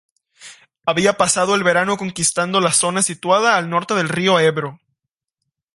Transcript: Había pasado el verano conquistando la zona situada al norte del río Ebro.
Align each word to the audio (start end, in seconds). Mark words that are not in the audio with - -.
Había 0.83 1.13
pasado 1.17 1.53
el 1.53 1.63
verano 1.63 1.95
conquistando 1.95 2.59
la 2.59 2.71
zona 2.73 3.03
situada 3.03 3.55
al 3.55 3.69
norte 3.69 3.93
del 3.93 4.09
río 4.09 4.39
Ebro. 4.39 4.79